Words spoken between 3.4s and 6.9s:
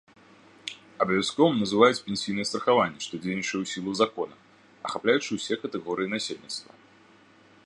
ў сілу закона, ахапляючы ўсе катэгорыі насельніцтва.